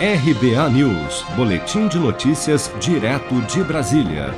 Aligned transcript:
RBA 0.00 0.70
News, 0.70 1.24
Boletim 1.34 1.88
de 1.88 1.98
Notícias, 1.98 2.70
direto 2.80 3.34
de 3.52 3.64
Brasília. 3.64 4.32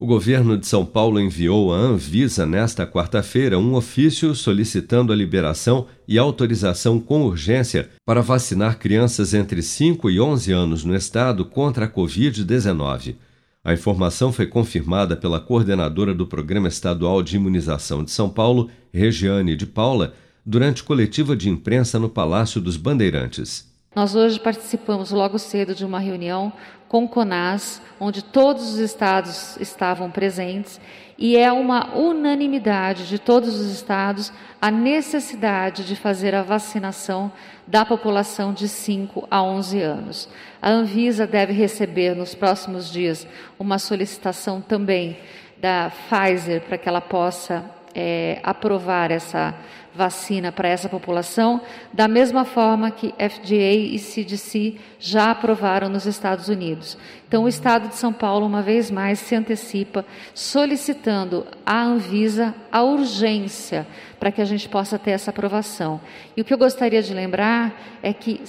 O 0.00 0.06
governo 0.06 0.56
de 0.56 0.66
São 0.66 0.86
Paulo 0.86 1.20
enviou 1.20 1.70
à 1.70 1.76
Anvisa 1.76 2.46
nesta 2.46 2.86
quarta-feira 2.86 3.58
um 3.58 3.74
ofício 3.74 4.34
solicitando 4.34 5.12
a 5.12 5.16
liberação 5.16 5.86
e 6.08 6.16
autorização 6.16 6.98
com 6.98 7.26
urgência 7.26 7.90
para 8.06 8.22
vacinar 8.22 8.78
crianças 8.78 9.34
entre 9.34 9.60
5 9.60 10.08
e 10.08 10.18
11 10.18 10.52
anos 10.52 10.82
no 10.82 10.96
estado 10.96 11.44
contra 11.44 11.84
a 11.84 11.88
Covid-19. 11.88 13.16
A 13.62 13.74
informação 13.74 14.32
foi 14.32 14.46
confirmada 14.46 15.14
pela 15.14 15.40
coordenadora 15.40 16.14
do 16.14 16.26
Programa 16.26 16.68
Estadual 16.68 17.22
de 17.22 17.36
Imunização 17.36 18.02
de 18.02 18.10
São 18.10 18.30
Paulo, 18.30 18.70
Regiane 18.90 19.56
de 19.56 19.66
Paula, 19.66 20.14
durante 20.44 20.82
coletiva 20.82 21.36
de 21.36 21.50
imprensa 21.50 21.98
no 21.98 22.08
Palácio 22.08 22.62
dos 22.62 22.78
Bandeirantes. 22.78 23.73
Nós 23.94 24.16
hoje 24.16 24.40
participamos 24.40 25.12
logo 25.12 25.38
cedo 25.38 25.74
de 25.74 25.84
uma 25.84 26.00
reunião 26.00 26.52
com 26.88 27.04
o 27.04 27.08
CONAS, 27.08 27.80
onde 28.00 28.22
todos 28.22 28.72
os 28.72 28.78
estados 28.78 29.56
estavam 29.60 30.10
presentes, 30.10 30.80
e 31.16 31.36
é 31.36 31.52
uma 31.52 31.94
unanimidade 31.94 33.08
de 33.08 33.20
todos 33.20 33.54
os 33.54 33.72
estados 33.72 34.32
a 34.60 34.70
necessidade 34.70 35.84
de 35.84 35.94
fazer 35.94 36.34
a 36.34 36.42
vacinação 36.42 37.30
da 37.66 37.84
população 37.84 38.52
de 38.52 38.68
5 38.68 39.28
a 39.30 39.40
11 39.42 39.80
anos. 39.80 40.28
A 40.60 40.70
Anvisa 40.70 41.26
deve 41.26 41.52
receber 41.52 42.16
nos 42.16 42.34
próximos 42.34 42.90
dias 42.90 43.26
uma 43.58 43.78
solicitação 43.78 44.60
também 44.60 45.16
da 45.58 45.90
Pfizer 45.90 46.62
para 46.62 46.78
que 46.78 46.88
ela 46.88 47.00
possa 47.00 47.64
é, 47.94 48.40
aprovar 48.42 49.10
essa 49.10 49.54
vacina 49.94 50.50
para 50.50 50.68
essa 50.68 50.88
população, 50.88 51.60
da 51.92 52.08
mesma 52.08 52.44
forma 52.44 52.90
que 52.90 53.14
FDA 53.16 53.74
e 53.74 53.98
CDC 53.98 54.74
já 54.98 55.30
aprovaram 55.30 55.88
nos 55.88 56.04
Estados 56.04 56.48
Unidos. 56.48 56.98
Então, 57.28 57.44
o 57.44 57.48
Estado 57.48 57.88
de 57.88 57.96
São 57.96 58.12
Paulo, 58.12 58.46
uma 58.46 58.62
vez 58.62 58.90
mais, 58.90 59.18
se 59.18 59.34
antecipa, 59.34 60.04
solicitando 60.34 61.46
à 61.64 61.82
Anvisa 61.82 62.54
a 62.70 62.82
urgência 62.82 63.86
para 64.18 64.32
que 64.32 64.40
a 64.40 64.44
gente 64.44 64.68
possa 64.68 64.98
ter 64.98 65.10
essa 65.10 65.30
aprovação. 65.30 66.00
E 66.36 66.40
o 66.40 66.44
que 66.44 66.54
eu 66.54 66.58
gostaria 66.58 67.02
de 67.02 67.12
lembrar 67.12 67.98
é 68.02 68.12
que, 68.12 68.40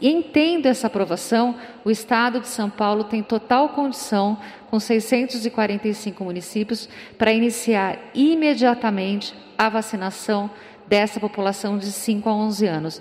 entendo 0.00 0.66
essa 0.66 0.86
aprovação, 0.86 1.56
o 1.84 1.90
Estado 1.90 2.40
de 2.40 2.48
São 2.48 2.70
Paulo 2.70 3.04
tem 3.04 3.22
total 3.22 3.70
condição, 3.70 4.38
com 4.70 4.78
645 4.78 6.24
municípios, 6.24 6.88
para 7.18 7.32
iniciar 7.32 7.98
imediatamente 8.14 8.93
a 9.58 9.68
vacinação 9.68 10.50
dessa 10.88 11.18
população 11.18 11.78
de 11.78 11.86
5 11.86 12.28
a 12.28 12.34
11 12.34 12.66
anos. 12.66 13.00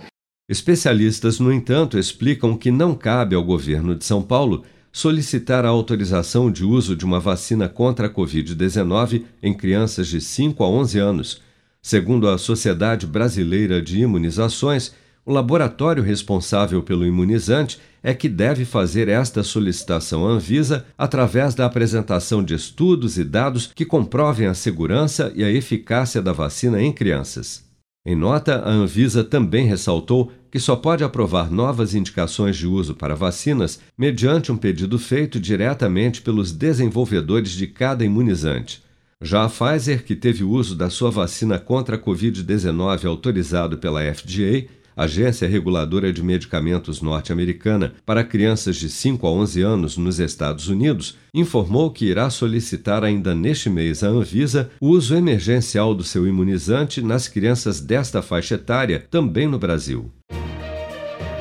Especialistas, 0.49 1.39
no 1.39 1.51
entanto, 1.51 1.97
explicam 1.97 2.57
que 2.57 2.71
não 2.71 2.95
cabe 2.95 3.35
ao 3.35 3.43
governo 3.43 3.95
de 3.95 4.03
São 4.05 4.21
Paulo 4.21 4.63
solicitar 4.91 5.65
a 5.65 5.69
autorização 5.69 6.51
de 6.51 6.63
uso 6.63 6.95
de 6.95 7.03
uma 7.03 7.19
vacina 7.19 7.67
contra 7.67 8.07
a 8.07 8.09
Covid-19 8.09 9.23
em 9.41 9.53
crianças 9.53 10.07
de 10.07 10.21
5 10.21 10.63
a 10.63 10.69
11 10.69 10.99
anos. 10.99 11.41
Segundo 11.81 12.29
a 12.29 12.37
Sociedade 12.37 13.07
Brasileira 13.07 13.81
de 13.81 14.01
Imunizações, 14.01 14.93
o 15.25 15.31
laboratório 15.31 16.03
responsável 16.03 16.83
pelo 16.83 17.05
imunizante 17.05 17.79
é 18.01 18.13
que 18.13 18.27
deve 18.27 18.65
fazer 18.65 19.07
esta 19.07 19.41
solicitação 19.41 20.27
à 20.27 20.31
Anvisa 20.31 20.85
através 20.97 21.55
da 21.55 21.65
apresentação 21.65 22.43
de 22.43 22.53
estudos 22.53 23.17
e 23.17 23.23
dados 23.23 23.71
que 23.73 23.85
comprovem 23.85 24.47
a 24.47 24.53
segurança 24.53 25.31
e 25.33 25.43
a 25.43 25.49
eficácia 25.49 26.21
da 26.21 26.33
vacina 26.33 26.81
em 26.81 26.91
crianças. 26.91 27.63
Em 28.05 28.17
nota, 28.17 28.57
a 28.59 28.69
Anvisa 28.69 29.23
também 29.23 29.65
ressaltou 29.65 30.29
que 30.51 30.59
só 30.59 30.75
pode 30.75 31.05
aprovar 31.05 31.49
novas 31.49 31.95
indicações 31.95 32.57
de 32.57 32.67
uso 32.67 32.93
para 32.93 33.15
vacinas 33.15 33.79
mediante 33.97 34.51
um 34.51 34.57
pedido 34.57 34.99
feito 34.99 35.39
diretamente 35.39 36.21
pelos 36.21 36.51
desenvolvedores 36.51 37.51
de 37.51 37.65
cada 37.65 38.03
imunizante. 38.03 38.83
Já 39.21 39.45
a 39.45 39.49
Pfizer, 39.49 40.03
que 40.03 40.17
teve 40.17 40.43
o 40.43 40.49
uso 40.49 40.75
da 40.75 40.89
sua 40.89 41.09
vacina 41.09 41.57
contra 41.57 41.95
a 41.95 41.99
Covid-19 41.99 43.05
autorizado 43.05 43.77
pela 43.77 44.01
FDA, 44.13 44.67
Agência 44.95 45.47
Reguladora 45.47 46.11
de 46.11 46.23
Medicamentos 46.23 47.01
norte-americana 47.01 47.93
para 48.05 48.23
crianças 48.23 48.75
de 48.75 48.89
5 48.89 49.25
a 49.25 49.31
11 49.31 49.61
anos 49.61 49.97
nos 49.97 50.19
Estados 50.19 50.67
Unidos, 50.67 51.17
informou 51.33 51.91
que 51.91 52.05
irá 52.05 52.29
solicitar 52.29 53.03
ainda 53.03 53.33
neste 53.33 53.69
mês 53.69 54.03
à 54.03 54.07
Anvisa 54.07 54.69
o 54.79 54.89
uso 54.89 55.15
emergencial 55.15 55.93
do 55.95 56.03
seu 56.03 56.27
imunizante 56.27 57.01
nas 57.01 57.27
crianças 57.27 57.79
desta 57.79 58.21
faixa 58.21 58.55
etária, 58.55 59.05
também 59.09 59.47
no 59.47 59.59
Brasil. 59.59 60.11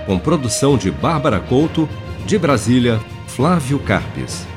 Com 0.06 0.18
produção 0.18 0.76
de 0.76 0.90
Bárbara 0.90 1.38
Couto, 1.38 1.88
de 2.26 2.38
Brasília, 2.38 2.98
Flávio 3.26 3.78
Carpes. 3.78 4.51